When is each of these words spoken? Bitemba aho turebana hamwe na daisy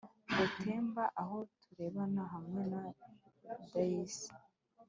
Bitemba 0.37 1.03
aho 1.21 1.37
turebana 1.61 2.21
hamwe 2.33 2.61
na 2.71 2.81
daisy 3.69 4.29